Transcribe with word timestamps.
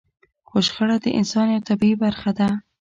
خو 0.47 0.57
شخړه 0.67 0.97
د 1.03 1.07
انسان 1.19 1.47
يوه 1.53 1.65
طبيعي 1.69 1.95
برخه 2.03 2.31
ده. 2.37 2.49